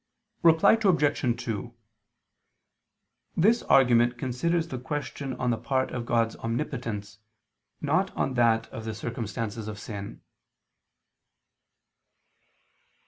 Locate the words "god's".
6.07-6.35